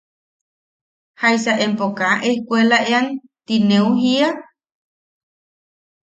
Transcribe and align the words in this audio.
¿Jaisa 1.21 1.53
empo 1.65 1.85
kaa 1.97 2.15
ejkuelaean 2.29 3.05
ti 3.45 3.55
neu 3.69 3.87
jiia? 4.01 4.29